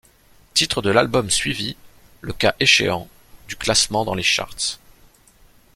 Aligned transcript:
Titre 0.55 0.81
de 0.81 0.89
l'album 0.89 1.29
suivi, 1.29 1.77
le 2.21 2.33
cas 2.33 2.55
échéant, 2.59 3.07
du 3.47 3.55
classement 3.55 4.03
dans 4.03 4.15
les 4.15 4.23
charts. 4.23 4.79